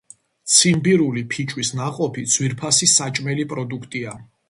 ციმბირული 0.53 1.23
ფიჭვის 1.35 1.71
ნაყოფი 1.81 2.27
ძვირფასი 2.37 2.93
საჭმელი 2.97 3.51
პროდუქტია. 3.55 4.21